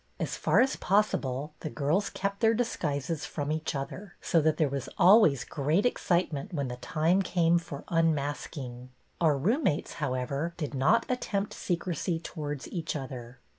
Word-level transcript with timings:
As 0.19 0.35
far 0.35 0.61
as 0.61 0.77
possible 0.77 1.53
the 1.59 1.69
girls 1.69 2.09
kept 2.09 2.39
their 2.39 2.55
disguises 2.55 3.23
from 3.27 3.51
each 3.51 3.75
other, 3.75 4.15
so 4.19 4.41
that 4.41 4.57
there 4.57 4.67
was 4.67 4.89
always 4.97 5.43
great 5.43 5.85
excitement 5.85 6.51
when 6.51 6.69
the 6.69 6.77
time 6.77 7.21
came 7.21 7.59
for 7.59 7.83
unmask 7.87 8.57
ing. 8.57 8.89
Our 9.21 9.37
roommates, 9.37 9.93
however, 10.01 10.55
did 10.57 10.73
not 10.73 11.05
at 11.07 11.21
temjDt 11.21 11.53
secrecy 11.53 12.19
towards 12.19 12.67
each 12.69 12.95
other. 12.95 13.37